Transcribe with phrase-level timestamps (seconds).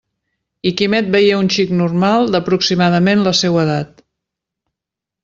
[0.69, 4.03] I Quimet veié un xic normal d'aproximadament la seua edat.